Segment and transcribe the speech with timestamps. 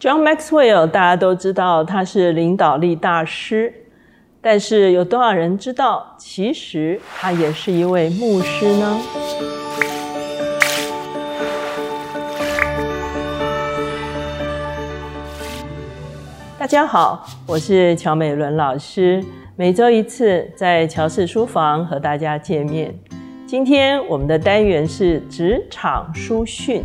[0.00, 3.74] John Maxwell，大家都知道他是领导力大师，
[4.40, 9.00] 但是有多少人知道，其实他也是一位牧师呢？
[16.56, 19.20] 大家好，我是乔美伦老师，
[19.56, 22.96] 每周一次在乔氏书房和大家见面。
[23.44, 26.84] 今天我们的单元是职场书讯。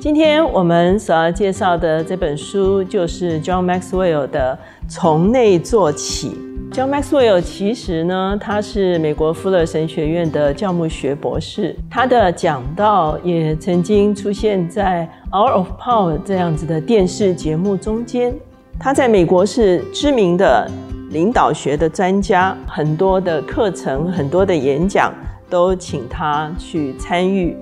[0.00, 4.58] 今天我们所要介绍的这本书就是 John Maxwell 的
[4.90, 6.34] 《从内做起》。
[6.74, 18.34] John Maxwell 其实呢，他是美国富勒神学院的教牧学博士，他的讲道也曾经出现在《Hour of Power》这样子的电视节目中间。
[18.78, 20.66] 他在美国是知名的
[21.10, 25.12] 领导学的专家，很多的课程、很多的演讲
[25.50, 27.54] 都请他去参与。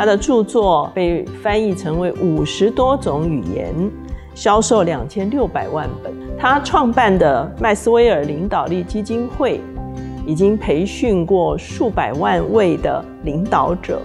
[0.00, 3.74] 他的著作被翻译成为五十多种语言，
[4.34, 6.10] 销售两千六百万本。
[6.38, 9.60] 他创办的麦斯威尔领导力基金会
[10.26, 14.00] 已经培训过数百万位的领导者。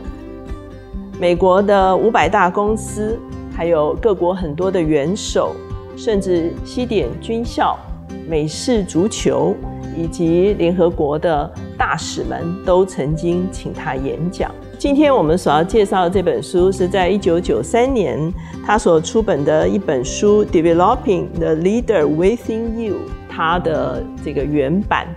[1.18, 3.18] 美国的五百大公司，
[3.56, 5.56] 还有各国很多的元首，
[5.96, 7.80] 甚至西点军校、
[8.28, 9.56] 美式足球
[9.98, 14.52] 以及联合国的大使们，都曾经请他演讲。
[14.86, 18.32] 今天我们所要介绍的这本书是在一九九三年
[18.64, 22.94] 他所出本的一本书《Developing the Leader Within You》，
[23.28, 25.08] 它的这个原版。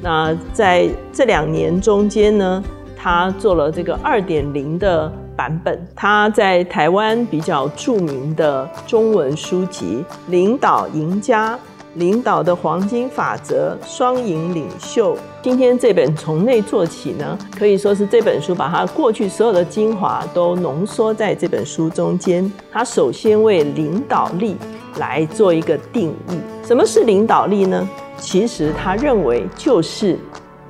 [0.00, 2.62] 那在这两年中间呢，
[2.96, 5.84] 他做了这个二点零的版本。
[5.96, 11.56] 他在台湾比较著名的中文书籍《领导赢家》。
[11.98, 15.16] 领导的黄金法则，双赢领袖。
[15.42, 22.50] 今天这本从内做起呢，可以说是这本书把它过去所有的精华都浓缩在这本书中间。
[22.70, 24.54] 他首先为领导力
[24.98, 27.88] 来做一个定义，什么是领导力呢？
[28.16, 30.16] 其实他认为就是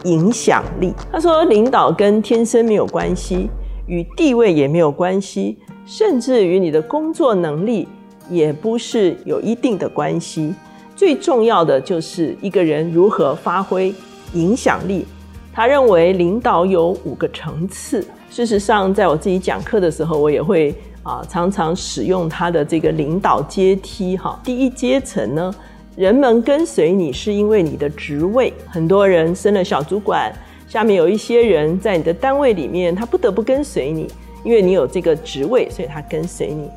[0.04, 0.94] 影响力。
[1.12, 3.50] 他说，领导跟天生没有关系，
[3.86, 7.86] 与地位也没有关系，甚至于你的工作能力
[8.30, 10.54] 也不是有一定的关系。
[10.98, 13.94] 最重要的就是一个人如何发挥
[14.34, 15.06] 影响力。
[15.54, 18.04] 他认为领导有五个层次。
[18.28, 24.16] 事实上，在我自己讲课的时候，我也会啊常常使用他的这个领导阶梯。
[24.16, 25.54] 哈，第一阶层呢，
[25.94, 28.52] 人们跟随你是因为你的职位。
[28.66, 30.32] 很多人升了小主管，
[30.66, 34.08] 下面有一些人在你的单位里面，他不得不跟随你，
[34.42, 36.68] 因为你有这个职位，所以他跟随你。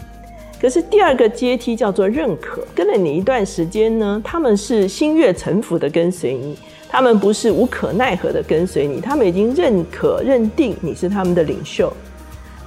[0.61, 6.55] 可是第二个阶梯叫做认可，跟了你一段时间呢，他们是心悦诚服的跟随你，
[6.88, 11.91] 他们不是无可奈何的跟随你，他们已经认可认定你是他们的领袖。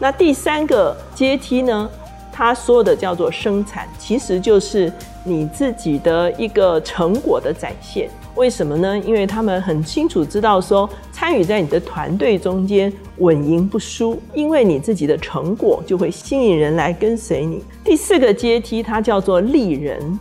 [0.00, 1.88] 那第三个阶梯呢，
[2.36, 8.10] 他说的叫做生产，其实就是你自己的一个成果的展现。
[8.34, 8.98] 为什么呢？
[8.98, 17.62] 因为他们很清楚知道说，参与在你的团队中间稳赢不输，因为你自己的成果就会吸引人来跟随你。
[17.84, 20.18] 第四个阶梯，它叫做利人。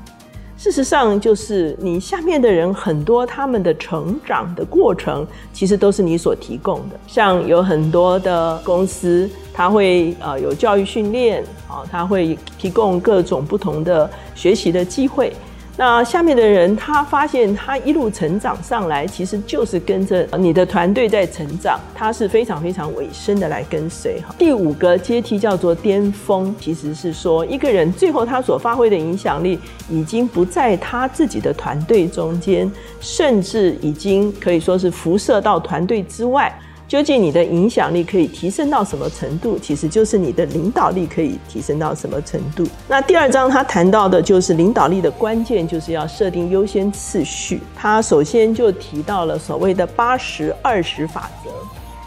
[0.64, 6.98] 事实上，就是你下面的人很多，他们的成长的过程其实都是你所提供的。
[7.06, 15.34] 像有很多的公司，他会呃有教育训练啊，他会提供各种不同的学习的机会。
[15.76, 24.36] 那下面的人，他发现他一路成长上来，其实就是跟着你的团队在成长，他是非常非常委身的来跟随哈。
[24.38, 29.58] 第五个阶梯叫做巅峰，其实是说一个人最后他所发挥的影响力，
[29.90, 36.56] 已经不在他自己的团队中间，甚至已经可以说是辐射到团队之外。
[36.94, 39.58] 究竟你的影响力可以提升到什么程度？
[39.58, 42.64] 其实就是你的领导力可以提升到什么程度。
[42.88, 47.60] 那第二章他谈到的就是领导力的关键，就是要设定优先次序。
[47.76, 51.50] 他首先就提到了所谓的八十二十法则，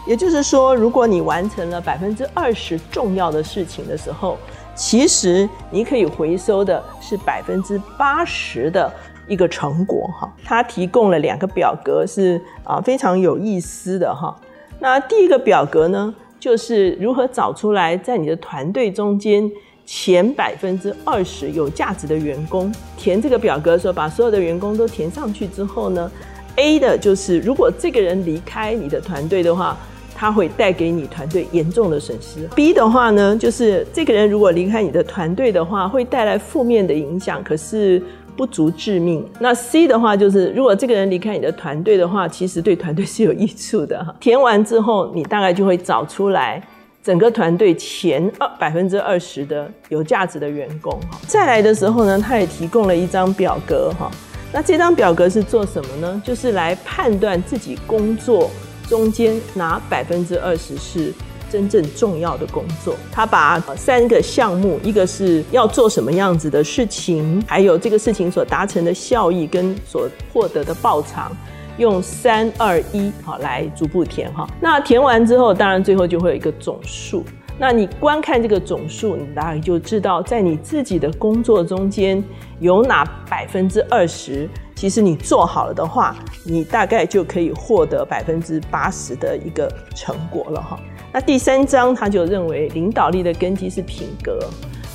[0.09, 4.37] 也就是说，如果你完成了百分之二十重要的事情的时候，
[4.73, 8.89] 其实你可以回收的是百分之八十的
[9.27, 10.09] 一个成果。
[10.17, 14.33] 哈，他提供了两个表格，是啊非常有意思的哈。
[14.79, 19.49] 那第一个表格呢，就是如何找出来在你的团队中间
[19.85, 22.71] 前百分之二十有价值的员工。
[22.95, 26.11] 填这个表格的时候，把所有的员工都填上去之后呢
[26.57, 29.75] ，A 的就是如果这个人离开你的团队的话，
[30.15, 32.47] 他会带给你团队严重的损失。
[32.55, 37.43] B 的话呢，就是这个人如果离开你的团队的话，会带来负面的影响。
[37.43, 38.01] 可是。
[38.37, 39.27] 不足致命。
[39.39, 44.05] 那 C 的话就是，如果这个人离开你的团队的话，其实对团队是有益处的。
[44.21, 46.61] 填完之后，你大概就会找出来
[47.03, 50.97] 整个团队前二百分之二十的有价值的员工。
[51.25, 54.11] 再来的时候呢，他也提供了一张表格哈。
[54.53, 56.21] 那这张表格是做什么呢？
[56.23, 58.49] 就是来判断自己工作
[58.87, 61.11] 中间哪百分之二十是
[61.49, 62.95] 真正重要的工作。
[63.11, 71.31] 他把三个项目，一个是要做什么样子的事情，还有这个事情所达成的效益跟所获得的报偿。
[71.77, 77.23] 用三二一好来逐步填哈，那填完之后，当然最后就会有一个总数。
[77.59, 82.23] 那你观看这个总数，你大概就知道在你自己的工作中间
[82.59, 90.79] 有哪百分之二十，其实你做好了的话，你大概就可以获得百分之八十的一个成果了哈。
[91.11, 94.39] 那第三章他就认为领导力的根基是品格，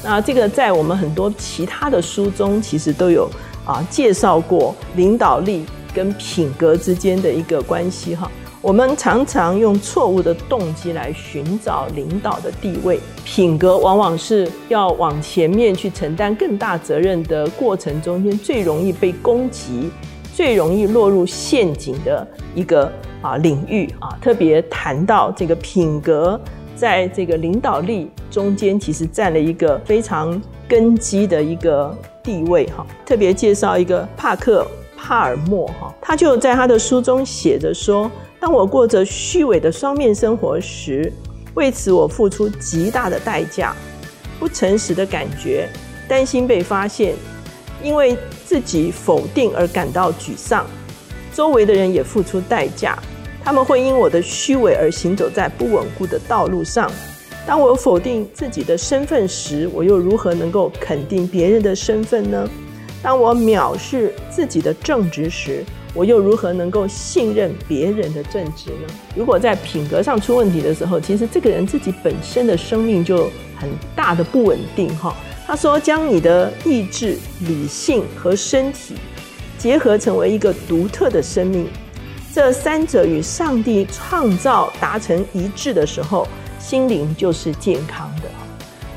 [0.05, 3.29] 那这个在我们很多其他的书中其实都有
[3.67, 5.67] 啊介绍过领导力。
[5.95, 8.27] 跟品格之间的一个关系哈，
[8.63, 19.91] 我们常常用错误的动机来寻找领导的地位，品格往往是要往前面去承担更大责任的过程中间最容易被攻击、
[20.33, 22.25] 最容易落入陷阱的
[22.55, 24.17] 一个啊领域啊。
[24.23, 26.41] 特别谈到这个品格，
[26.77, 31.93] 在这个领导力中间，其实占了一个非常根基的一个
[32.23, 32.87] 地位哈。
[33.05, 34.65] 特别介绍一个帕克。
[35.05, 38.09] 帕尔默哈，他就在他的书中写着说
[38.43, 41.13] ：“当我过着虚伪的双面生活时，
[41.55, 43.73] 为此我付出极大的代价。
[44.41, 45.69] 不诚实的感觉，
[46.09, 47.15] 担心被发现，
[47.85, 50.67] 因为自己否定而感到沮丧。
[51.33, 52.99] 周围的人也付出代价，
[53.45, 56.91] 他们会因我的虚伪而行走在不稳固的道路上。
[57.47, 62.51] 当我否定自己的身份时，我又如何能够肯定别人的身份呢？”
[63.01, 68.95] 当我藐视自己的正直时，我又如何能够信任别人的正直呢？
[69.15, 75.15] 如果在品格上出问题的时候，其实这个人自己本身的生命就很大的不稳定哈。
[75.47, 78.95] 他说：“将你的意志、理性和身体
[79.59, 81.67] 结合成为一个独特的生命，
[82.33, 86.27] 这三者与上帝创造达成一致的时候，
[86.59, 88.29] 心灵就是健康的。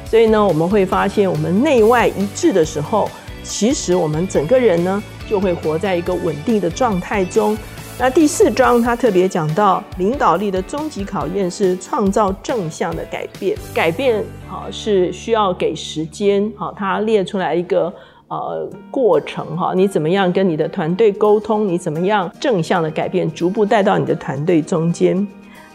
[0.10, 3.10] 所以呢，我们会发现，我们内外一致的时候。”
[3.48, 7.58] 其实我们整个人呢，就会活在一个稳定的状态中。
[7.98, 13.58] 那第四章他特别讲到，领导力的终极考验是创造正向的改变。
[13.74, 16.52] 改变好是需要给时间。
[16.58, 17.94] 好，他列出来一个
[18.28, 21.66] 呃过程哈，你怎么样跟你的团队沟通？
[21.66, 25.26] 你怎么样正向的改变，逐步带到你的团队中间？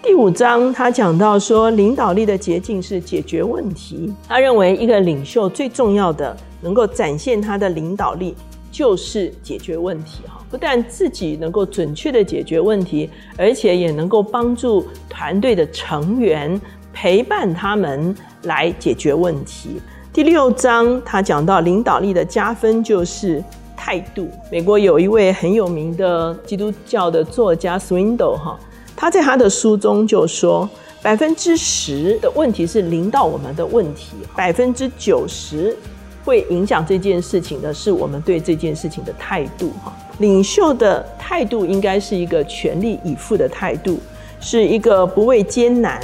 [0.02, 4.12] 第五章他讲到说，领导力的捷径是解决问题。
[4.28, 6.36] 他认为一个领袖最重要的。
[6.62, 8.34] 能够展现他的领导力，
[8.70, 10.44] 就是解决问题哈。
[10.50, 16.60] 不但自己能够准确的解决问题，而且也能够帮助团队的成员
[16.92, 19.80] 陪伴他们来解决问题。
[20.12, 23.42] 第六章他讲到领导力的加分就是
[23.76, 24.28] 态度。
[24.50, 28.58] 美国有一位很有名的基督教的作家 Swindle 哈，
[28.96, 30.68] 他在他的书中就说，
[31.00, 35.76] 百分之十的问题是领导我们的问题，百分之九十。
[36.24, 39.92] 会影响这件事情的是我们对这件事情的态度哈。
[40.18, 43.98] 领袖的态度应该是一个全力以赴的态度，
[44.40, 46.00] 是一个不畏艰难，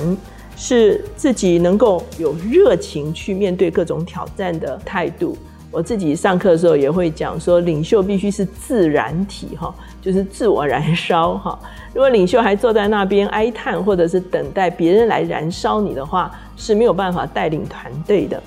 [0.56, 5.36] 是自己能够有热情去面对各种挑战的态度。
[5.70, 11.58] 我自己上课的时候也会讲说，领袖必须是自燃体哈，就是自我燃烧哈。
[11.93, 18.43] 如果领袖还坐在那边哀叹，或者是等待别人来燃烧你的话，是没有办法带领团队的。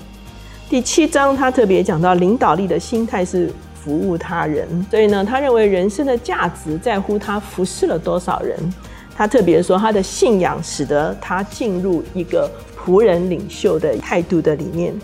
[0.70, 8.56] 第七章，他特别讲到领导力的心态是服务他人，所以呢，他认为人生的价值在乎他服侍了多少人。
[9.16, 12.48] 他特别说，他的信仰使得他进入一个
[12.78, 14.94] 仆人领袖的态度的里面。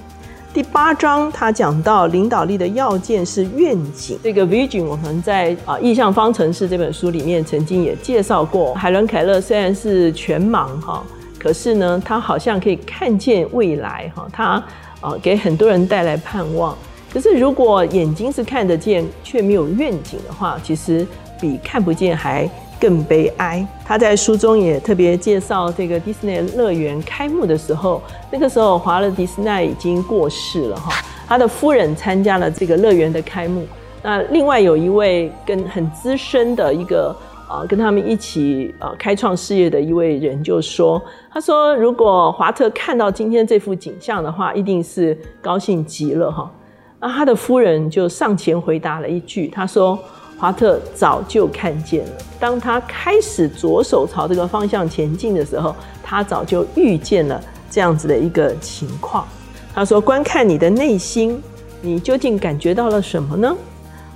[0.55, 4.17] 第八章，他讲到领导力的要件是愿景。
[4.23, 8.73] 这个 vision，我们在啊《意向方程式》这本书里面曾经也介绍过。
[8.75, 11.03] 海伦凯勒虽然是全盲哈，
[11.41, 14.63] 可是呢，他好像可以看见未来哈，他。
[15.01, 16.77] 啊，给很多人带来盼望。
[17.13, 21.07] 可是，如果眼睛是看得见却没有愿景的话，其实
[21.41, 22.49] 比看不见还
[22.79, 23.67] 更悲哀。
[23.85, 30.93] 他在书中也特别介绍，这个迪士尼乐园开幕的时候，那个时候华勒迪斯奈已经过世了哈，
[31.27, 33.67] 他的夫人参加了这个乐园的开幕。
[34.03, 37.17] 那另外有一位跟很资深的一个。
[37.49, 41.01] 啊，跟他们一起呃开创事业的一位人就说
[41.31, 46.51] ：“他说，如果华特看到今天这幅景象的话，一定是高兴极了哈。”
[46.99, 49.97] 那他的夫人就上前回答了一句：“他说，
[50.39, 52.13] 华特早就看见了。
[52.41, 59.25] 当他开始着手朝这个方向前进的时候，他早就预见了这样子的一个情况。
[59.73, 61.41] 他说：“观看你的内心，
[61.81, 63.55] 你究竟感觉到了什么呢？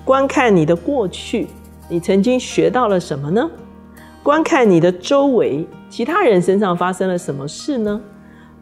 [0.05, 1.47] 观看你的过去，
[1.93, 3.51] 你曾经学到了什么呢？
[4.23, 8.01] 观看你的周围，其他人身上发生了什么事呢？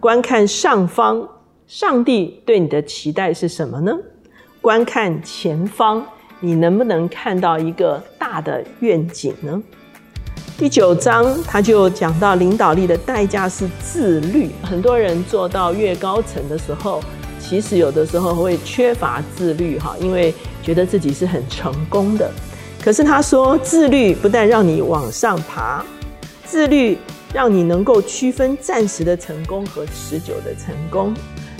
[0.00, 1.28] 观看上方，
[1.66, 3.92] 上帝对你的期待是什么呢？
[4.62, 6.02] 观看前方，
[6.40, 9.62] 你能不能看到一个大的愿景呢？”
[10.56, 14.49] 第九章，他就讲到领导力的代价是自律。
[14.62, 17.02] 很多人做到越高层的时候，
[17.38, 22.32] 其实有的时候会缺乏自律，哈，因为觉得自己是很成功的。
[22.88, 25.85] 可是他说，自律不但让你往上爬，
[26.47, 26.97] 自律
[27.35, 31.12] 让你能够区分暂时的成功和持久的成功。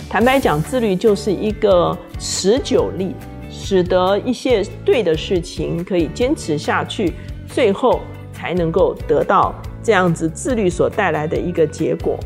[0.09, 3.13] 坦白讲，自律就是一个持久力，
[3.47, 7.13] 使得一些对的事情可以坚持下去，
[7.47, 8.01] 最后。
[8.33, 12.17] 才能够得到这样子自律所带来的一个结果。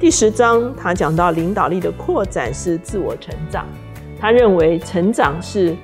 [0.00, 3.66] 第十章，他讲到领导力的扩展是自我成长。
[4.18, 5.76] 他认为成长是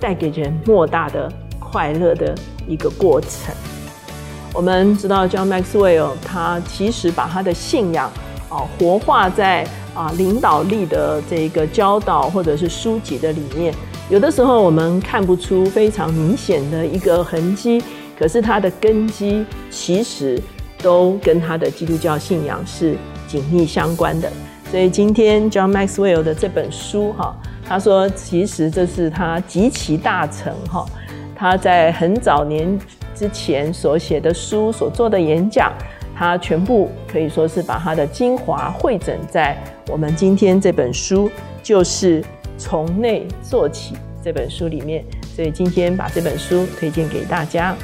[0.00, 1.30] 带给人莫大的
[1.72, 2.34] 快乐的
[2.68, 3.54] 一个过程。
[4.52, 8.12] 我们知道，John Maxwell 他其实把他的信仰
[8.50, 13.74] 啊活化在啊领导力的这个教导或者是书籍的里面。
[14.10, 17.82] 有的时候我们看不出非常明显的一个痕迹。
[18.18, 20.40] 可是他的根基其实
[20.80, 24.30] 都跟他的基督教信仰是紧密相关的，
[24.70, 27.34] 所以今天 John Maxwell 的这本书哈，
[27.66, 30.86] 他说其实这是他极其大成哈，
[31.42, 32.78] 他在很早年
[33.16, 35.72] 之前所写的书、所做的演讲，
[36.14, 39.58] 他全部可以说是把他的精华汇整在
[39.88, 41.28] 我们今天这本书，
[41.60, 42.22] 就是
[42.56, 47.74] 从内做起这本书里面，所以今天把这本书推荐给大家。